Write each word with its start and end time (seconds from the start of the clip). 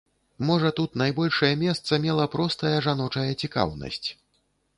Можа, 0.49 0.69
тут 0.79 0.95
найбольшае 1.01 1.51
месца 1.65 1.99
мела 2.07 2.25
простая 2.37 2.73
жаночая 2.87 3.31
цікаўнасць. 3.45 4.05